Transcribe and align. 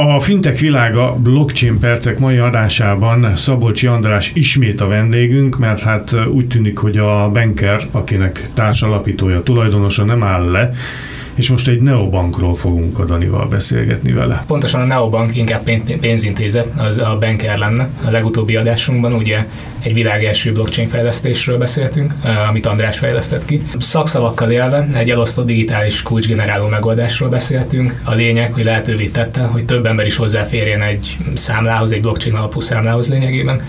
A 0.00 0.20
fintek 0.20 0.58
világa 0.58 1.16
blockchain 1.22 1.78
percek 1.78 2.18
mai 2.18 2.38
adásában 2.38 3.36
Szabolcsi 3.36 3.86
András 3.86 4.32
ismét 4.34 4.80
a 4.80 4.86
vendégünk, 4.86 5.58
mert 5.58 5.82
hát 5.82 6.14
úgy 6.26 6.46
tűnik, 6.46 6.78
hogy 6.78 6.96
a 6.96 7.30
banker, 7.30 7.88
akinek 7.90 8.50
társalapítója, 8.54 9.42
tulajdonosa 9.42 10.04
nem 10.04 10.22
áll 10.22 10.50
le, 10.50 10.70
és 11.34 11.50
most 11.50 11.68
egy 11.68 11.80
neobankról 11.80 12.54
fogunk 12.54 12.98
a 12.98 13.04
Danival 13.04 13.46
beszélgetni 13.46 14.12
vele. 14.12 14.44
Pontosan 14.46 14.80
a 14.80 14.84
neobank 14.84 15.36
inkább 15.36 15.70
pénzintézet, 16.00 16.68
az 16.76 16.98
a 16.98 17.16
banker 17.20 17.58
lenne. 17.58 17.88
A 18.04 18.10
legutóbbi 18.10 18.56
adásunkban 18.56 19.12
ugye 19.12 19.46
egy 19.82 19.94
világ 19.94 20.24
első 20.24 20.52
blockchain 20.52 20.88
fejlesztésről 20.88 21.58
beszéltünk, 21.58 22.14
amit 22.48 22.66
András 22.66 22.98
fejlesztett 22.98 23.44
ki. 23.44 23.62
Szakszavakkal 23.78 24.50
élve 24.50 24.88
egy 24.94 25.10
elosztott 25.10 25.46
digitális 25.46 26.02
kulcsgeneráló 26.02 26.68
megoldásról 26.68 27.28
beszéltünk. 27.28 28.00
A 28.04 28.14
lényeg, 28.14 28.52
hogy 28.52 28.64
lehetővé 28.64 29.06
tette, 29.06 29.40
hogy 29.40 29.64
több 29.64 29.86
ember 29.86 30.06
is 30.06 30.16
hozzáférjen 30.16 30.82
egy 30.82 31.16
számlához, 31.34 31.92
egy 31.92 32.00
blockchain 32.00 32.34
alapú 32.34 32.60
számlához 32.60 33.10
lényegében, 33.10 33.60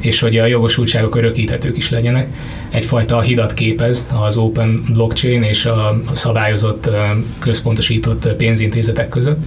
és 0.00 0.20
hogy 0.20 0.38
a 0.38 0.46
jogosultságok 0.46 1.16
örökíthetők 1.16 1.76
is 1.76 1.90
legyenek. 1.90 2.26
Egyfajta 2.70 3.20
hidat 3.20 3.54
képez 3.54 4.06
az 4.26 4.36
open 4.36 4.84
blockchain 4.92 5.42
és 5.42 5.66
a 5.66 6.00
szabályozott 6.12 6.90
központosított 7.38 8.34
pénzintézetek 8.36 9.08
között. 9.08 9.44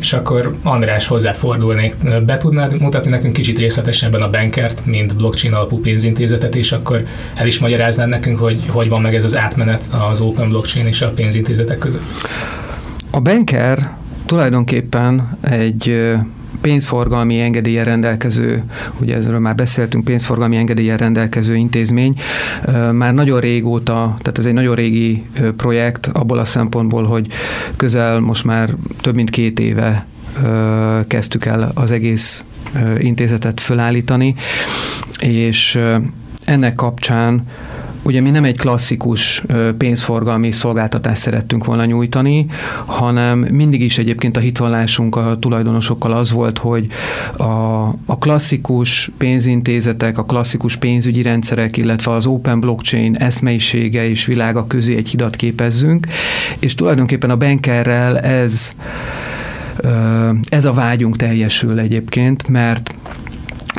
És 0.00 0.12
akkor 0.12 0.50
András, 0.62 1.06
hozzád 1.06 1.34
fordulnék. 1.34 1.94
Be 2.26 2.36
tudnád 2.36 2.80
mutatni 2.80 3.10
nekünk 3.10 3.32
kicsit 3.32 3.58
részletesebben 3.58 4.22
a 4.22 4.30
bankert, 4.30 4.86
mint 4.86 5.16
blockchain 5.16 5.54
alapú 5.54 5.80
pénzintézetet, 5.80 6.54
és 6.54 6.72
akkor 6.72 7.04
el 7.34 7.46
is 7.46 7.58
magyaráznád 7.58 8.08
nekünk, 8.08 8.38
hogy 8.38 8.62
hogy 8.66 8.88
van 8.88 9.00
meg 9.00 9.14
ez 9.14 9.24
az 9.24 9.36
átmenet 9.36 9.84
az 10.10 10.20
open 10.20 10.48
blockchain 10.48 10.86
és 10.86 11.02
a 11.02 11.08
pénzintézetek 11.08 11.78
között? 11.78 12.02
A 13.10 13.20
banker 13.20 13.96
tulajdonképpen 14.26 15.38
egy 15.40 16.14
pénzforgalmi 16.60 17.40
engedélye 17.40 17.82
rendelkező, 17.82 18.62
ugye 19.00 19.16
ezről 19.16 19.38
már 19.38 19.54
beszéltünk, 19.54 20.04
pénzforgalmi 20.04 20.56
engedélye 20.56 20.96
rendelkező 20.96 21.56
intézmény, 21.56 22.14
már 22.92 23.14
nagyon 23.14 23.40
régóta, 23.40 24.16
tehát 24.18 24.38
ez 24.38 24.46
egy 24.46 24.52
nagyon 24.52 24.74
régi 24.74 25.24
projekt 25.56 26.06
abból 26.06 26.38
a 26.38 26.44
szempontból, 26.44 27.04
hogy 27.04 27.26
közel 27.76 28.20
most 28.20 28.44
már 28.44 28.74
több 29.00 29.14
mint 29.14 29.30
két 29.30 29.60
éve 29.60 30.06
kezdtük 31.06 31.44
el 31.44 31.70
az 31.74 31.90
egész 31.90 32.44
intézetet 32.98 33.60
fölállítani, 33.60 34.34
és 35.20 35.78
ennek 36.44 36.74
kapcsán 36.74 37.46
Ugye 38.02 38.20
mi 38.20 38.30
nem 38.30 38.44
egy 38.44 38.58
klasszikus 38.58 39.44
pénzforgalmi 39.78 40.52
szolgáltatást 40.52 41.20
szerettünk 41.20 41.64
volna 41.64 41.84
nyújtani, 41.84 42.46
hanem 42.84 43.38
mindig 43.38 43.82
is 43.82 43.98
egyébként 43.98 44.36
a 44.36 44.40
hitvallásunk 44.40 45.16
a 45.16 45.36
tulajdonosokkal 45.40 46.12
az 46.12 46.30
volt, 46.32 46.58
hogy 46.58 46.86
a, 47.36 47.42
a 48.06 48.18
klasszikus 48.18 49.10
pénzintézetek, 49.18 50.18
a 50.18 50.24
klasszikus 50.24 50.76
pénzügyi 50.76 51.22
rendszerek, 51.22 51.76
illetve 51.76 52.12
az 52.12 52.26
open 52.26 52.60
blockchain 52.60 53.16
eszmeisége 53.16 54.08
és 54.08 54.26
világa 54.26 54.66
közé 54.66 54.96
egy 54.96 55.08
hidat 55.08 55.36
képezzünk, 55.36 56.06
és 56.58 56.74
tulajdonképpen 56.74 57.30
a 57.30 57.36
bankerrel 57.36 58.18
ez 58.18 58.74
ez 60.48 60.64
a 60.64 60.72
vágyunk 60.72 61.16
teljesül 61.16 61.78
egyébként, 61.78 62.48
mert 62.48 62.94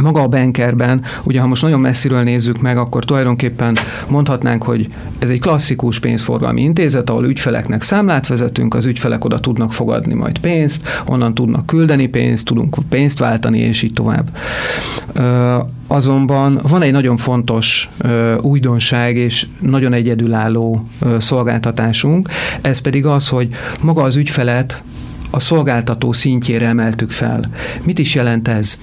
maga 0.01 0.21
a 0.21 0.27
bankerben, 0.27 1.01
ugye 1.23 1.39
ha 1.39 1.47
most 1.47 1.61
nagyon 1.61 1.79
messziről 1.79 2.21
nézzük 2.21 2.61
meg, 2.61 2.77
akkor 2.77 3.05
tulajdonképpen 3.05 3.77
mondhatnánk, 4.09 4.63
hogy 4.63 4.87
ez 5.19 5.29
egy 5.29 5.39
klasszikus 5.39 5.99
pénzforgalmi 5.99 6.61
intézet, 6.61 7.09
ahol 7.09 7.25
ügyfeleknek 7.25 7.81
számlát 7.81 8.27
vezetünk, 8.27 8.73
az 8.73 8.85
ügyfelek 8.85 9.25
oda 9.25 9.39
tudnak 9.39 9.73
fogadni 9.73 10.13
majd 10.13 10.39
pénzt, 10.39 10.87
onnan 11.05 11.33
tudnak 11.33 11.65
küldeni 11.65 12.07
pénzt, 12.07 12.45
tudunk 12.45 12.77
pénzt 12.89 13.19
váltani, 13.19 13.59
és 13.59 13.81
így 13.81 13.93
tovább. 13.93 14.37
Azonban 15.87 16.59
van 16.67 16.81
egy 16.81 16.91
nagyon 16.91 17.17
fontos 17.17 17.89
újdonság 18.41 19.15
és 19.15 19.47
nagyon 19.59 19.93
egyedülálló 19.93 20.87
szolgáltatásunk, 21.17 22.29
ez 22.61 22.79
pedig 22.79 23.05
az, 23.05 23.27
hogy 23.27 23.47
maga 23.81 24.01
az 24.01 24.15
ügyfelet 24.15 24.83
a 25.31 25.39
szolgáltató 25.39 26.11
szintjére 26.11 26.67
emeltük 26.67 27.11
fel. 27.11 27.39
Mit 27.83 27.99
is 27.99 28.15
jelent 28.15 28.47
ez? 28.47 28.79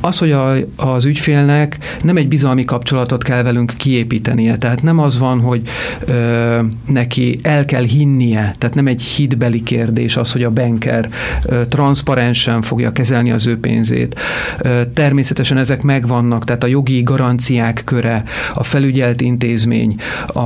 Az, 0.00 0.18
hogy 0.18 0.32
a, 0.32 0.54
az 0.76 1.04
ügyfélnek 1.04 1.78
nem 2.02 2.16
egy 2.16 2.28
bizalmi 2.28 2.64
kapcsolatot 2.64 3.22
kell 3.22 3.42
velünk 3.42 3.72
kiépítenie, 3.76 4.58
tehát 4.58 4.82
nem 4.82 4.98
az 4.98 5.18
van, 5.18 5.40
hogy 5.40 5.62
ö, 6.04 6.60
neki 6.86 7.38
el 7.42 7.64
kell 7.64 7.82
hinnie, 7.82 8.54
tehát 8.58 8.74
nem 8.74 8.86
egy 8.86 9.02
hitbeli 9.02 9.62
kérdés 9.62 10.16
az, 10.16 10.32
hogy 10.32 10.42
a 10.42 10.50
banker 10.50 11.08
ö, 11.44 11.66
transzparensen 11.66 12.62
fogja 12.62 12.92
kezelni 12.92 13.30
az 13.30 13.46
ő 13.46 13.60
pénzét. 13.60 14.20
Ö, 14.58 14.80
természetesen 14.94 15.58
ezek 15.58 15.82
megvannak, 15.82 16.44
tehát 16.44 16.64
a 16.64 16.66
jogi 16.66 17.02
garanciák 17.02 17.82
köre, 17.84 18.24
a 18.54 18.62
felügyelt 18.62 19.20
intézmény, 19.20 19.96
a 20.26 20.42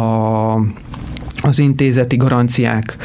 az 1.42 1.58
intézeti 1.58 2.16
garanciák, 2.16 2.96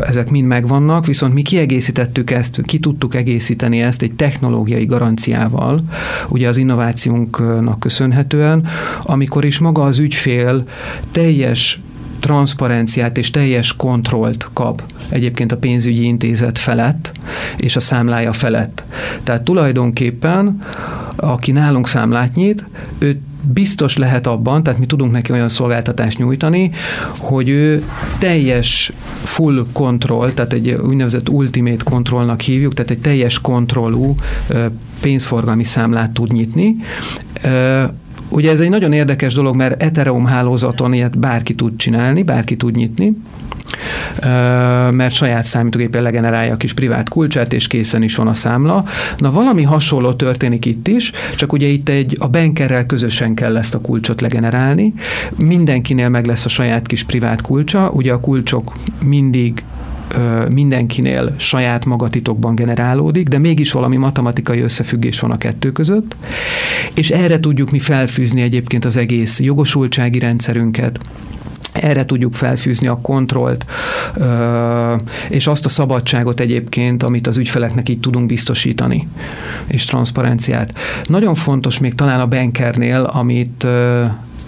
ezek 0.00 0.30
mind 0.30 0.46
megvannak, 0.46 1.06
viszont 1.06 1.34
mi 1.34 1.42
kiegészítettük 1.42 2.30
ezt, 2.30 2.60
ki 2.62 2.78
tudtuk 2.78 3.14
egészíteni 3.14 3.82
ezt 3.82 4.02
egy 4.02 4.12
technológiai 4.12 4.84
garanciával, 4.84 5.80
ugye 6.28 6.48
az 6.48 6.56
innovációnknak 6.56 7.80
köszönhetően, 7.80 8.66
amikor 9.02 9.44
is 9.44 9.58
maga 9.58 9.82
az 9.82 9.98
ügyfél 9.98 10.64
teljes 11.10 11.80
transzparenciát 12.20 13.18
és 13.18 13.30
teljes 13.30 13.76
kontrollt 13.76 14.48
kap 14.52 14.82
egyébként 15.08 15.52
a 15.52 15.56
pénzügyi 15.56 16.04
intézet 16.04 16.58
felett 16.58 17.12
és 17.56 17.76
a 17.76 17.80
számlája 17.80 18.32
felett. 18.32 18.84
Tehát 19.22 19.42
tulajdonképpen, 19.42 20.62
aki 21.16 21.52
nálunk 21.52 21.88
számlát 21.88 22.34
nyit, 22.34 22.64
ő 22.98 23.20
biztos 23.52 23.96
lehet 23.96 24.26
abban, 24.26 24.62
tehát 24.62 24.78
mi 24.78 24.86
tudunk 24.86 25.12
neki 25.12 25.32
olyan 25.32 25.48
szolgáltatást 25.48 26.18
nyújtani, 26.18 26.70
hogy 27.18 27.48
ő 27.48 27.84
teljes 28.18 28.92
full 29.22 29.66
control, 29.72 30.34
tehát 30.34 30.52
egy 30.52 30.70
úgynevezett 30.70 31.28
ultimate 31.28 31.84
controlnak 31.84 32.40
hívjuk, 32.40 32.74
tehát 32.74 32.90
egy 32.90 32.98
teljes 32.98 33.40
kontrollú 33.40 34.14
pénzforgalmi 35.00 35.64
számlát 35.64 36.10
tud 36.10 36.32
nyitni, 36.32 36.76
Ugye 38.28 38.50
ez 38.50 38.60
egy 38.60 38.68
nagyon 38.68 38.92
érdekes 38.92 39.34
dolog, 39.34 39.56
mert 39.56 39.82
Ethereum 39.82 40.24
hálózaton 40.24 40.92
ilyet 40.92 41.18
bárki 41.18 41.54
tud 41.54 41.76
csinálni, 41.76 42.22
bárki 42.22 42.56
tud 42.56 42.76
nyitni, 42.76 43.16
mert 44.90 45.14
saját 45.14 45.44
számítógépen 45.44 46.02
legenerálja 46.02 46.52
a 46.52 46.56
kis 46.56 46.72
privát 46.72 47.08
kulcsát, 47.08 47.52
és 47.52 47.66
készen 47.66 48.02
is 48.02 48.16
van 48.16 48.28
a 48.28 48.34
számla. 48.34 48.84
Na 49.16 49.30
valami 49.30 49.62
hasonló 49.62 50.12
történik 50.12 50.64
itt 50.64 50.88
is, 50.88 51.12
csak 51.36 51.52
ugye 51.52 51.66
itt 51.66 51.88
egy 51.88 52.16
a 52.20 52.28
bankerrel 52.28 52.86
közösen 52.86 53.34
kell 53.34 53.56
ezt 53.56 53.74
a 53.74 53.80
kulcsot 53.80 54.20
legenerálni. 54.20 54.94
Mindenkinél 55.36 56.08
meg 56.08 56.26
lesz 56.26 56.44
a 56.44 56.48
saját 56.48 56.86
kis 56.86 57.04
privát 57.04 57.40
kulcsa, 57.40 57.90
ugye 57.90 58.12
a 58.12 58.20
kulcsok 58.20 58.72
mindig 59.02 59.62
mindenkinél 60.48 61.34
saját 61.36 61.84
magatitokban 61.84 62.54
generálódik, 62.54 63.28
de 63.28 63.38
mégis 63.38 63.72
valami 63.72 63.96
matematikai 63.96 64.60
összefüggés 64.60 65.20
van 65.20 65.30
a 65.30 65.38
kettő 65.38 65.72
között, 65.72 66.16
és 66.94 67.10
erre 67.10 67.40
tudjuk 67.40 67.70
mi 67.70 67.78
felfűzni 67.78 68.42
egyébként 68.42 68.84
az 68.84 68.96
egész 68.96 69.40
jogosultsági 69.40 70.18
rendszerünket, 70.18 70.98
erre 71.74 72.04
tudjuk 72.04 72.34
felfűzni 72.34 72.86
a 72.86 72.98
kontrollt, 73.02 73.64
és 75.28 75.46
azt 75.46 75.64
a 75.64 75.68
szabadságot 75.68 76.40
egyébként, 76.40 77.02
amit 77.02 77.26
az 77.26 77.36
ügyfeleknek 77.36 77.88
így 77.88 78.00
tudunk 78.00 78.26
biztosítani, 78.26 79.08
és 79.66 79.84
transzparenciát. 79.84 80.74
Nagyon 81.04 81.34
fontos 81.34 81.78
még 81.78 81.94
talán 81.94 82.20
a 82.20 82.26
bankernél, 82.26 83.02
amit 83.02 83.66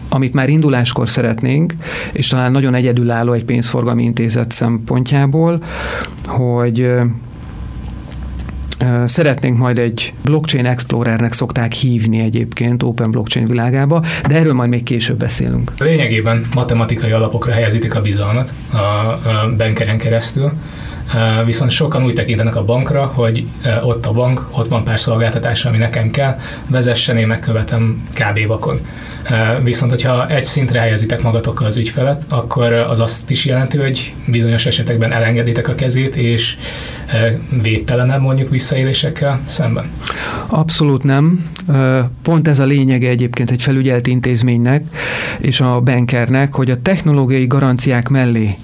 amit 0.08 0.34
már 0.34 0.48
induláskor 0.48 1.08
szeretnénk, 1.08 1.74
és 2.12 2.28
talán 2.28 2.52
nagyon 2.52 2.74
egyedülálló 2.74 3.32
egy 3.32 3.44
pénzforgalmi 3.44 4.02
intézet 4.02 4.50
szempontjából, 4.50 5.62
hogy 6.26 6.90
Szeretnénk 9.04 9.58
majd 9.58 9.78
egy 9.78 10.12
blockchain 10.24 10.66
explorernek 10.66 11.32
szokták 11.32 11.72
hívni 11.72 12.20
egyébként 12.20 12.82
open 12.82 13.10
blockchain 13.10 13.46
világába, 13.46 14.04
de 14.28 14.34
erről 14.34 14.52
majd 14.52 14.70
még 14.70 14.82
később 14.82 15.18
beszélünk. 15.18 15.72
Lényegében 15.78 16.46
matematikai 16.54 17.10
alapokra 17.10 17.52
helyezitik 17.52 17.94
a 17.94 18.00
bizalmat 18.00 18.52
a 18.72 19.20
bankeren 19.56 19.98
keresztül, 19.98 20.52
viszont 21.44 21.70
sokan 21.70 22.04
úgy 22.04 22.14
tekintenek 22.14 22.56
a 22.56 22.64
bankra, 22.64 23.04
hogy 23.14 23.46
ott 23.82 24.06
a 24.06 24.12
bank, 24.12 24.46
ott 24.50 24.68
van 24.68 24.84
pár 24.84 25.00
szolgáltatás, 25.00 25.64
ami 25.64 25.76
nekem 25.76 26.10
kell, 26.10 26.38
vezessen, 26.68 27.16
én 27.16 27.26
megkövetem 27.26 28.08
kb. 28.12 28.46
vakon. 28.46 28.80
Viszont, 29.62 29.90
hogyha 29.90 30.28
egy 30.28 30.44
szintre 30.44 30.80
helyezitek 30.80 31.22
magatokkal 31.22 31.66
az 31.66 31.76
ügyfelet, 31.76 32.22
akkor 32.28 32.72
az 32.72 33.00
azt 33.00 33.30
is 33.30 33.44
jelenti, 33.44 33.78
hogy 33.78 34.14
bizonyos 34.26 34.66
esetekben 34.66 35.12
elengeditek 35.12 35.68
a 35.68 35.74
kezét, 35.74 36.16
és 36.16 36.56
védtelenebb 37.62 38.20
mondjuk 38.20 38.50
visszaélésekkel 38.84 39.40
szemben? 39.46 39.90
Abszolút 40.48 41.02
nem. 41.02 41.50
Pont 42.22 42.48
ez 42.48 42.58
a 42.58 42.64
lényege 42.64 43.08
egyébként 43.08 43.50
egy 43.50 43.62
felügyelt 43.62 44.06
intézménynek 44.06 44.84
és 45.38 45.60
a 45.60 45.80
bankernek, 45.80 46.54
hogy 46.54 46.70
a 46.70 46.82
technológiai 46.82 47.46
garanciák 47.46 48.08
mellé 48.08 48.54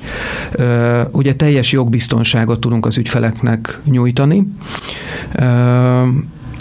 ugye 1.10 1.34
teljes 1.34 1.72
jogbiztonság 1.72 1.72
jogbiztonságot 1.72 2.60
tudunk 2.60 2.86
az 2.86 2.98
ügyfeleknek 2.98 3.78
nyújtani 3.84 4.46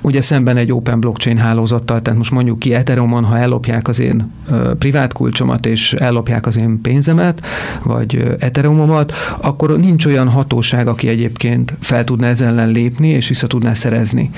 ugye 0.01 0.21
szemben 0.21 0.57
egy 0.57 0.71
open 0.71 0.99
blockchain 0.99 1.37
hálózattal, 1.37 2.01
tehát 2.01 2.17
most 2.17 2.31
mondjuk 2.31 2.59
ki 2.59 2.73
Ethereumon, 2.73 3.23
ha 3.23 3.37
ellopják 3.37 3.87
az 3.87 3.99
én 3.99 4.31
privát 4.79 5.13
kulcsomat, 5.13 5.65
és 5.65 5.93
ellopják 5.93 6.45
az 6.45 6.57
én 6.57 6.81
pénzemet, 6.81 7.41
vagy 7.83 8.35
Ethereumomat, 8.39 9.13
akkor 9.41 9.79
nincs 9.79 10.05
olyan 10.05 10.27
hatóság, 10.27 10.87
aki 10.87 11.07
egyébként 11.07 11.73
fel 11.81 12.03
tudná 12.03 12.27
ez 12.27 12.41
ellen 12.41 12.69
lépni, 12.69 13.07
és 13.07 13.27
vissza 13.27 13.47
tudná 13.47 13.73
szerezni. 13.73 14.29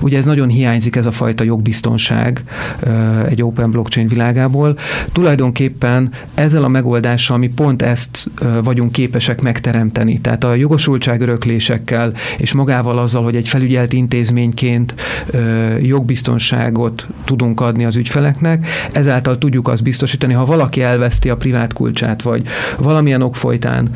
Ugye 0.00 0.18
ez 0.18 0.24
nagyon 0.24 0.48
hiányzik, 0.48 0.96
ez 0.96 1.06
a 1.06 1.10
fajta 1.10 1.44
jogbiztonság 1.44 2.44
egy 3.28 3.42
open 3.42 3.70
blockchain 3.70 4.08
világából. 4.08 4.78
Tulajdonképpen 5.12 6.10
ezzel 6.34 6.64
a 6.64 6.68
megoldással 6.68 7.36
mi 7.36 7.48
pont 7.48 7.82
ezt 7.82 8.30
vagyunk 8.62 8.92
képesek 8.92 9.40
megteremteni. 9.40 10.20
Tehát 10.20 10.44
a 10.44 10.54
jogosultságöröklésekkel 10.54 12.12
és 12.38 12.52
magával 12.52 12.98
azzal, 12.98 13.22
hogy 13.22 13.36
egy 13.36 13.48
felügyelt 13.48 13.92
intézményként 13.92 14.94
jogbiztonságot 15.82 17.06
tudunk 17.24 17.60
adni 17.60 17.84
az 17.84 17.96
ügyfeleknek, 17.96 18.66
ezáltal 18.92 19.38
tudjuk 19.38 19.68
azt 19.68 19.82
biztosítani, 19.82 20.32
ha 20.32 20.44
valaki 20.44 20.82
elveszti 20.82 21.30
a 21.30 21.36
privát 21.36 21.72
kulcsát, 21.72 22.22
vagy 22.22 22.42
valamilyen 22.78 23.22
ok 23.22 23.36
folytán 23.36 23.88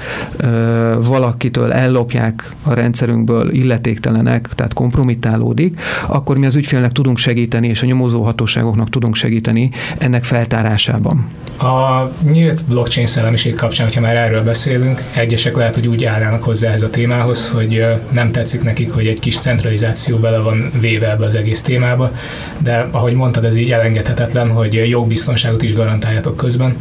valakitől 1.00 1.73
ellopják 1.73 2.50
a 2.62 2.75
rendszerünkből 2.75 3.50
illetéktelenek, 3.50 4.49
tehát 4.55 4.73
kompromittálódik, 4.73 5.81
akkor 6.06 6.37
mi 6.37 6.47
az 6.47 6.56
ügyfélnek 6.56 6.93
tudunk 6.93 7.19
segíteni, 7.19 7.69
és 7.69 7.82
a 7.82 7.87
nyomozó 7.87 8.23
hatóságoknak 8.23 8.91
tudunk 8.91 9.14
segíteni 9.14 9.70
ennek 9.99 10.25
feltárásában. 10.25 11.31
A 11.59 12.11
nyílt 12.31 12.64
blockchain 12.64 13.06
szellemiség 13.06 13.55
kapcsán, 13.55 13.87
hogyha 13.87 14.00
már 14.00 14.17
erről 14.17 14.43
beszélünk, 14.43 15.03
egyesek 15.17 15.56
lehet, 15.56 15.75
hogy 15.75 15.88
úgy 15.88 16.05
állnának 16.05 16.43
hozzá 16.43 16.73
ez 16.73 16.82
a 16.82 16.91
témához, 16.91 17.49
hogy 17.49 17.85
nem 18.12 18.31
tetszik 18.32 18.62
nekik, 18.62 18.93
hogy 18.93 19.06
egy 19.06 19.20
kis 19.20 19.38
centralizáció 19.38 20.17
bele 20.17 20.38
van 20.38 20.70
véve 20.81 21.01
ebbe 21.10 21.25
az 21.25 21.34
egész 21.34 21.62
témába, 21.62 22.12
de 22.58 22.87
ahogy 22.90 23.12
mondtad, 23.12 23.44
ez 23.44 23.56
így 23.56 23.72
elengedhetetlen, 23.72 24.50
hogy 24.50 24.88
jogbiztonságot 24.88 25.62
is 25.62 25.72
garantáljatok 25.72 26.37
közben 26.37 26.76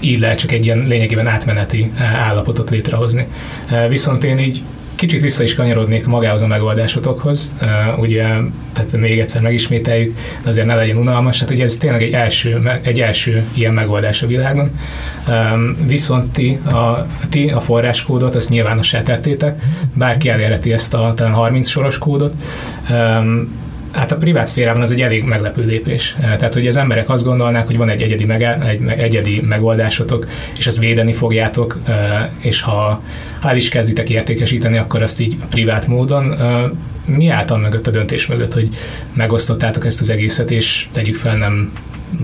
így 0.00 0.18
lehet 0.18 0.38
csak 0.38 0.52
egy 0.52 0.64
ilyen 0.64 0.84
lényegében 0.88 1.26
átmeneti 1.26 1.92
állapotot 1.98 2.70
létrehozni. 2.70 3.26
Viszont 3.88 4.24
én 4.24 4.38
így 4.38 4.62
kicsit 5.04 5.20
vissza 5.20 5.42
is 5.42 5.54
kanyarodnék 5.54 6.06
magához 6.06 6.42
a 6.42 6.46
megoldásotokhoz, 6.46 7.52
ugye, 7.96 8.26
tehát 8.72 8.92
még 8.92 9.18
egyszer 9.18 9.42
megismételjük, 9.42 10.18
azért 10.44 10.66
ne 10.66 10.74
legyen 10.74 10.96
unalmas, 10.96 11.40
hát 11.40 11.50
ugye 11.50 11.62
ez 11.62 11.76
tényleg 11.76 12.02
egy 12.02 12.12
első, 12.12 12.80
egy 12.82 13.00
első 13.00 13.44
ilyen 13.54 13.74
megoldás 13.74 14.22
a 14.22 14.26
világon, 14.26 14.70
viszont 15.86 16.30
ti 16.32 16.58
a, 16.64 17.06
ti 17.28 17.48
a 17.48 17.60
forráskódot, 17.60 18.34
azt 18.34 18.48
nyilvánossá 18.48 19.02
tettétek, 19.02 19.62
bárki 19.94 20.28
elérheti 20.28 20.72
ezt 20.72 20.94
a 20.94 21.12
talán 21.16 21.32
30 21.32 21.68
soros 21.68 21.98
kódot, 21.98 22.34
Hát 23.94 24.12
a 24.12 24.16
privát 24.16 24.48
szférában 24.48 24.82
az 24.82 24.90
egy 24.90 25.00
elég 25.00 25.24
meglepő 25.24 25.64
lépés. 25.64 26.16
Tehát, 26.20 26.54
hogy 26.54 26.66
az 26.66 26.76
emberek 26.76 27.08
azt 27.08 27.24
gondolnák, 27.24 27.66
hogy 27.66 27.76
van 27.76 27.88
egy 27.88 28.02
egyedi, 28.02 28.24
meg, 28.24 28.42
egy 28.42 28.88
egyedi 28.98 29.40
megoldásotok, 29.40 30.28
és 30.58 30.66
ezt 30.66 30.78
védeni 30.78 31.12
fogjátok, 31.12 31.80
és 32.40 32.60
ha, 32.60 33.02
ha 33.40 33.50
el 33.50 33.56
is 33.56 33.68
kezditek 33.68 34.10
értékesíteni, 34.10 34.78
akkor 34.78 35.02
azt 35.02 35.20
így 35.20 35.36
privát 35.50 35.86
módon. 35.86 36.34
Mi 37.06 37.28
által 37.28 37.58
mögött 37.58 37.86
a 37.86 37.90
döntés 37.90 38.26
mögött, 38.26 38.52
hogy 38.52 38.68
megosztottátok 39.12 39.86
ezt 39.86 40.00
az 40.00 40.10
egészet, 40.10 40.50
és 40.50 40.86
tegyük 40.92 41.16
fel, 41.16 41.36
nem 41.36 41.72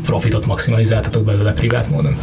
profitot 0.04 0.46
maximalizáltatok 0.46 1.24
belőle 1.24 1.52
privát 1.52 1.90
módon? 1.90 2.16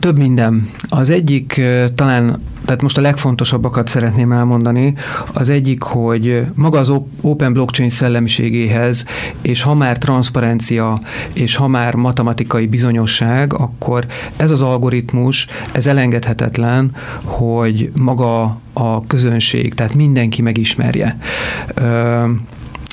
Több 0.00 0.18
minden. 0.18 0.70
Az 0.88 1.10
egyik 1.10 1.60
talán 1.94 2.40
tehát 2.68 2.82
most 2.82 2.98
a 2.98 3.00
legfontosabbakat 3.00 3.88
szeretném 3.88 4.32
elmondani. 4.32 4.94
Az 5.32 5.48
egyik, 5.48 5.82
hogy 5.82 6.44
maga 6.54 6.78
az 6.78 6.92
Open 7.20 7.52
Blockchain 7.52 7.90
szellemiségéhez, 7.90 9.04
és 9.42 9.62
ha 9.62 9.74
már 9.74 9.98
transzparencia, 9.98 11.00
és 11.34 11.56
ha 11.56 11.66
már 11.66 11.94
matematikai 11.94 12.66
bizonyosság, 12.66 13.52
akkor 13.52 14.06
ez 14.36 14.50
az 14.50 14.62
algoritmus, 14.62 15.46
ez 15.72 15.86
elengedhetetlen, 15.86 16.90
hogy 17.24 17.90
maga 17.94 18.60
a 18.72 19.06
közönség, 19.06 19.74
tehát 19.74 19.94
mindenki 19.94 20.42
megismerje. 20.42 21.18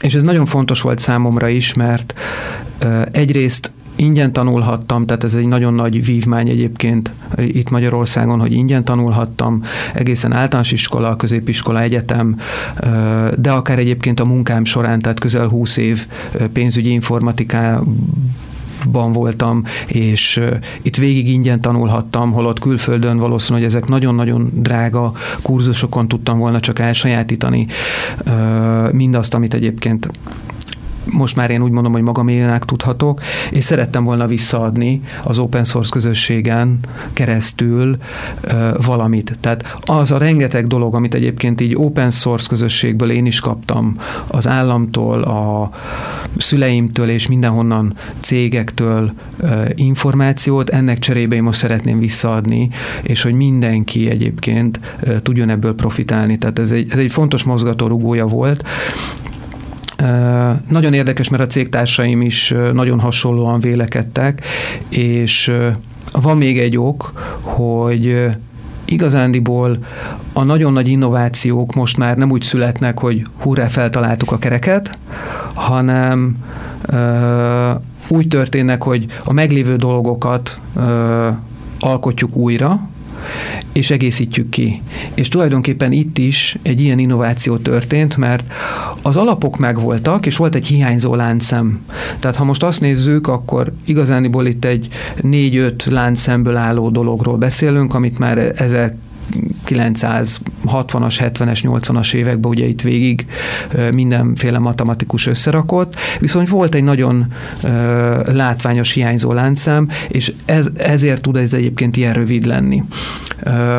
És 0.01 0.13
ez 0.13 0.23
nagyon 0.23 0.45
fontos 0.45 0.81
volt 0.81 0.99
számomra 0.99 1.47
is, 1.47 1.73
mert 1.73 2.13
egyrészt 3.11 3.71
ingyen 3.95 4.33
tanulhattam, 4.33 5.05
tehát 5.05 5.23
ez 5.23 5.35
egy 5.35 5.47
nagyon 5.47 5.73
nagy 5.73 6.05
vívmány 6.05 6.49
egyébként 6.49 7.11
itt 7.37 7.69
Magyarországon, 7.69 8.39
hogy 8.39 8.53
ingyen 8.53 8.83
tanulhattam, 8.83 9.63
egészen 9.93 10.31
általános 10.31 10.71
iskola, 10.71 11.15
középiskola, 11.15 11.81
egyetem, 11.81 12.39
de 13.35 13.51
akár 13.51 13.79
egyébként 13.79 14.19
a 14.19 14.25
munkám 14.25 14.65
során, 14.65 14.99
tehát 14.99 15.19
közel 15.19 15.47
20 15.47 15.77
év 15.77 16.07
pénzügyi 16.53 16.89
informatikában 16.89 17.91
voltam, 19.11 19.63
és 19.87 20.41
itt 20.81 20.95
végig 20.95 21.27
ingyen 21.29 21.61
tanulhattam, 21.61 22.31
holott 22.31 22.59
külföldön 22.59 23.17
valószínű, 23.17 23.57
hogy 23.57 23.67
ezek 23.67 23.87
nagyon-nagyon 23.87 24.49
drága 24.53 25.11
kurzusokon 25.41 26.07
tudtam 26.07 26.39
volna 26.39 26.59
csak 26.59 26.79
elsajátítani 26.79 27.67
mindazt, 28.91 29.33
amit 29.33 29.53
egyébként 29.53 30.09
most 31.11 31.35
már 31.35 31.51
én 31.51 31.61
úgy 31.61 31.71
mondom, 31.71 31.91
hogy 31.91 32.01
magaménak 32.01 32.65
tudhatok, 32.65 33.21
és 33.51 33.63
szerettem 33.63 34.03
volna 34.03 34.27
visszaadni 34.27 35.01
az 35.23 35.39
open 35.39 35.63
source 35.63 35.91
közösségen 35.91 36.79
keresztül 37.13 37.97
valamit. 38.85 39.37
Tehát 39.39 39.77
az 39.81 40.11
a 40.11 40.17
rengeteg 40.17 40.67
dolog, 40.67 40.95
amit 40.95 41.13
egyébként 41.13 41.61
így 41.61 41.75
open 41.75 42.11
source 42.11 42.47
közösségből 42.49 43.11
én 43.11 43.25
is 43.25 43.39
kaptam, 43.39 43.99
az 44.27 44.47
államtól, 44.47 45.21
a 45.21 45.71
szüleimtől 46.37 47.09
és 47.09 47.27
mindenhonnan 47.27 47.93
cégektől 48.19 49.11
információt, 49.75 50.69
ennek 50.69 50.99
cserébe 50.99 51.35
én 51.35 51.43
most 51.43 51.59
szeretném 51.59 51.99
visszaadni, 51.99 52.69
és 53.01 53.21
hogy 53.21 53.33
mindenki 53.33 54.09
egyébként 54.09 54.79
tudjon 55.23 55.49
ebből 55.49 55.75
profitálni. 55.75 56.37
Tehát 56.37 56.59
ez 56.59 56.71
egy, 56.71 56.87
ez 56.91 56.97
egy 56.97 57.11
fontos 57.11 57.43
mozgatórugója 57.43 58.25
volt, 58.25 58.63
nagyon 60.69 60.93
érdekes, 60.93 61.29
mert 61.29 61.43
a 61.43 61.47
cégtársaim 61.47 62.21
is 62.21 62.53
nagyon 62.73 62.99
hasonlóan 62.99 63.59
vélekedtek, 63.59 64.45
és 64.89 65.51
van 66.11 66.37
még 66.37 66.59
egy 66.59 66.77
ok, 66.77 67.11
hogy 67.41 68.29
igazándiból 68.85 69.77
a 70.33 70.43
nagyon 70.43 70.73
nagy 70.73 70.87
innovációk 70.87 71.73
most 71.73 71.97
már 71.97 72.17
nem 72.17 72.31
úgy 72.31 72.41
születnek, 72.41 72.99
hogy 72.99 73.21
hurrá 73.37 73.67
feltaláltuk 73.67 74.31
a 74.31 74.37
kereket, 74.37 74.97
hanem 75.53 76.37
úgy 78.07 78.27
történnek, 78.27 78.83
hogy 78.83 79.05
a 79.23 79.33
meglévő 79.33 79.75
dolgokat 79.75 80.61
alkotjuk 81.79 82.35
újra, 82.35 82.89
és 83.75 83.91
egészítjük 83.91 84.49
ki. 84.49 84.81
És 85.13 85.27
tulajdonképpen 85.27 85.91
itt 85.91 86.17
is 86.17 86.57
egy 86.61 86.81
ilyen 86.81 86.99
innováció 86.99 87.57
történt, 87.57 88.17
mert 88.17 88.53
az 89.01 89.17
alapok 89.17 89.57
megvoltak, 89.57 90.25
és 90.25 90.37
volt 90.37 90.55
egy 90.55 90.67
hiányzó 90.67 91.15
láncszem. 91.15 91.85
Tehát 92.19 92.35
ha 92.35 92.43
most 92.43 92.63
azt 92.63 92.81
nézzük, 92.81 93.27
akkor 93.27 93.73
igazániból 93.85 94.45
itt 94.45 94.65
egy 94.65 94.87
négy-öt 95.21 95.85
láncszemből 95.85 96.55
álló 96.55 96.89
dologról 96.89 97.37
beszélünk, 97.37 97.93
amit 97.93 98.19
már 98.19 98.37
ezek 98.37 98.95
960-as, 99.67 101.15
70-es, 101.19 101.59
80-as 101.63 102.13
években 102.13 102.51
ugye 102.51 102.65
itt 102.65 102.81
végig 102.81 103.25
mindenféle 103.91 104.59
matematikus 104.59 105.27
összerakott, 105.27 105.95
viszont 106.19 106.49
volt 106.49 106.75
egy 106.75 106.83
nagyon 106.83 107.25
látványos 108.25 108.91
hiányzó 108.91 109.33
láncszám, 109.33 109.89
és 110.07 110.33
ez, 110.45 110.67
ezért 110.77 111.21
tud 111.21 111.35
ez 111.35 111.53
egyébként 111.53 111.97
ilyen 111.97 112.13
rövid 112.13 112.45
lenni. 112.45 112.83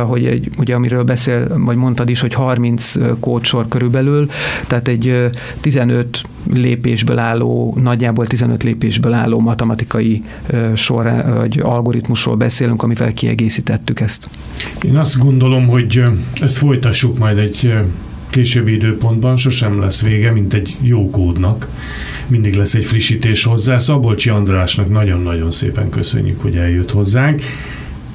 Hogy 0.06 0.24
egy, 0.24 0.50
ugye 0.58 0.74
amiről 0.74 1.04
beszél, 1.04 1.64
vagy 1.64 1.76
mondtad 1.76 2.08
is, 2.08 2.20
hogy 2.20 2.34
30 2.34 2.94
kódsor 3.20 3.68
körülbelül, 3.68 4.30
tehát 4.66 4.88
egy 4.88 5.30
15 5.60 6.22
lépésből 6.52 7.18
álló, 7.18 7.76
nagyjából 7.82 8.26
15 8.26 8.62
lépésből 8.62 9.12
álló 9.12 9.40
matematikai 9.40 10.22
sor, 10.74 11.24
vagy 11.36 11.60
algoritmusról 11.62 12.34
beszélünk, 12.34 12.82
amivel 12.82 13.12
kiegészítettük 13.12 14.00
ezt. 14.00 14.30
Én 14.82 14.96
azt 14.96 15.18
gondolom, 15.18 15.66
hogy 15.66 16.02
ezt 16.40 16.58
folytassuk 16.58 17.18
majd 17.18 17.38
egy 17.38 17.74
későbbi 18.30 18.72
időpontban, 18.72 19.36
sosem 19.36 19.80
lesz 19.80 20.02
vége, 20.02 20.30
mint 20.30 20.54
egy 20.54 20.76
jó 20.80 21.10
kódnak. 21.10 21.68
Mindig 22.26 22.54
lesz 22.54 22.74
egy 22.74 22.84
frissítés 22.84 23.44
hozzá. 23.44 23.78
Szabolcsi 23.78 24.30
Andrásnak 24.30 24.90
nagyon-nagyon 24.90 25.50
szépen 25.50 25.90
köszönjük, 25.90 26.40
hogy 26.40 26.56
eljött 26.56 26.90
hozzánk. 26.90 27.40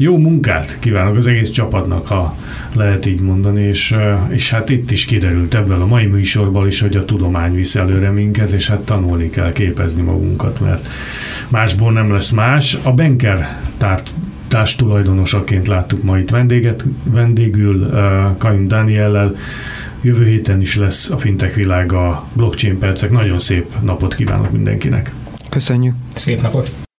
Jó 0.01 0.17
munkát 0.17 0.77
kívánok 0.79 1.15
az 1.15 1.27
egész 1.27 1.49
csapatnak, 1.49 2.07
ha 2.07 2.35
lehet 2.75 3.05
így 3.05 3.19
mondani, 3.19 3.61
és, 3.61 3.95
és 4.29 4.49
hát 4.49 4.69
itt 4.69 4.91
is 4.91 5.05
kiderült 5.05 5.55
ebből 5.55 5.81
a 5.81 5.85
mai 5.85 6.05
műsorból 6.05 6.67
is, 6.67 6.79
hogy 6.79 6.95
a 6.95 7.05
tudomány 7.05 7.53
visz 7.53 7.75
előre 7.75 8.09
minket, 8.09 8.51
és 8.51 8.67
hát 8.67 8.79
tanulni 8.79 9.29
kell 9.29 9.51
képezni 9.51 10.01
magunkat, 10.01 10.59
mert 10.59 10.87
másból 11.47 11.91
nem 11.91 12.11
lesz 12.11 12.31
más. 12.31 12.77
A 12.83 12.93
Benker 12.93 13.59
tárt 13.77 14.13
társtulajdonosaként 14.47 15.67
láttuk 15.67 16.03
ma 16.03 16.17
itt 16.17 16.29
vendéget, 16.29 16.85
vendégül 17.03 17.89
Kaim 18.37 18.67
Daniellel. 18.67 19.35
Jövő 20.01 20.25
héten 20.25 20.61
is 20.61 20.75
lesz 20.75 21.09
a 21.09 21.17
fintech 21.17 21.55
világa 21.55 22.27
blockchain 22.33 22.77
percek. 22.77 23.11
Nagyon 23.11 23.39
szép 23.39 23.65
napot 23.81 24.15
kívánok 24.15 24.51
mindenkinek. 24.51 25.11
Köszönjük. 25.49 25.93
Szép 26.13 26.41
napot. 26.41 26.89